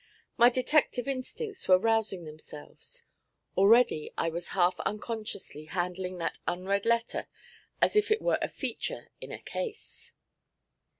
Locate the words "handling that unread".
5.65-6.87